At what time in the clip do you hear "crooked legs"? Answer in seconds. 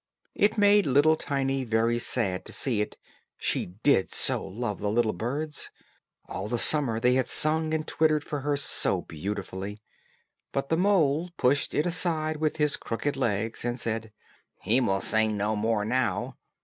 12.77-13.63